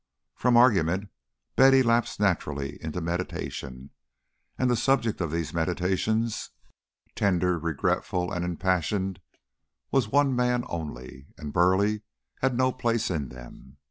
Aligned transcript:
From 0.33 0.57
argument 0.57 1.09
Betty 1.55 1.83
lapsed 1.83 2.19
naturally 2.19 2.81
into 2.81 3.01
meditation, 3.01 3.91
and 4.57 4.67
the 4.67 4.75
subject 4.75 5.21
of 5.21 5.29
these 5.31 5.53
meditations, 5.53 6.49
tender, 7.13 7.59
regretful, 7.59 8.31
and 8.33 8.43
impassioned, 8.43 9.19
was 9.91 10.07
one 10.07 10.35
man 10.35 10.65
only; 10.67 11.27
and 11.37 11.53
Burleigh 11.53 11.99
had 12.39 12.57
no 12.57 12.71
place 12.71 13.11
in 13.11 13.29
them. 13.29 13.77